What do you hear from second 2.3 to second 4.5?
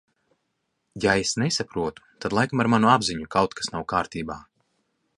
laikam ar manu apziņu kaut kas nav kārtībā.